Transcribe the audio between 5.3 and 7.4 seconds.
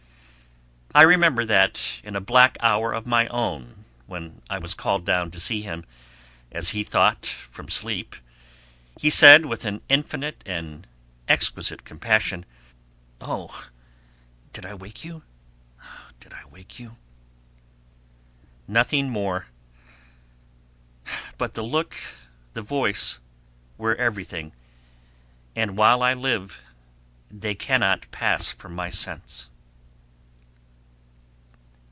to see him, as he thought